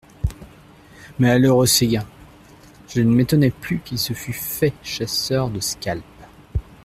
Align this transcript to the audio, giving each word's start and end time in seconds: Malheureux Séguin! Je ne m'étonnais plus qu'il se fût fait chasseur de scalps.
Malheureux 1.19 1.67
Séguin! 1.67 2.07
Je 2.87 3.01
ne 3.01 3.13
m'étonnais 3.13 3.51
plus 3.51 3.81
qu'il 3.81 3.99
se 3.99 4.13
fût 4.13 4.33
fait 4.33 4.73
chasseur 4.81 5.51
de 5.51 5.59
scalps. 5.59 6.01